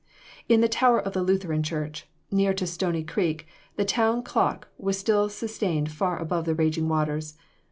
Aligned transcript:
In 0.49 0.61
the 0.61 0.67
tower 0.67 0.99
of 0.99 1.13
the 1.13 1.21
Lutheran 1.21 1.61
church, 1.61 2.07
near 2.31 2.55
to 2.55 2.65
Stony 2.65 3.03
Creek, 3.03 3.45
the 3.75 3.85
town 3.85 4.23
clock 4.23 4.67
was 4.79 4.97
still 4.97 5.29
sustained 5.29 5.91
far 5.91 6.17
above 6.17 6.45
the 6.45 6.55
raging 6.55 6.89
waters. 6.89 7.35